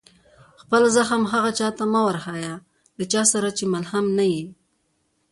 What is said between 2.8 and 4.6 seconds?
له چا سره چي ملهم نه يي.